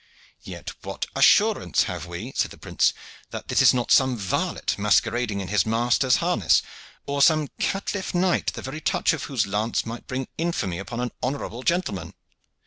[0.41, 2.91] "Yet what assurance have we," said the prince,
[3.29, 6.63] "that this is not some varlet masquerading in his master's harness,
[7.05, 11.11] or some caitiff knight, the very touch of whose lance might bring infamy upon an
[11.21, 12.15] honorable gentleman?"